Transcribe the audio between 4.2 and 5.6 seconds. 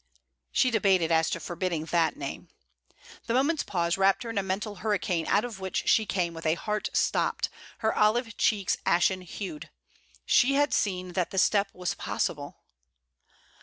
her in a mental hurricane, out of